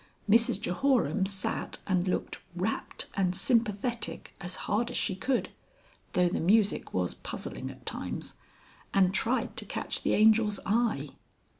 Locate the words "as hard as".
4.41-4.97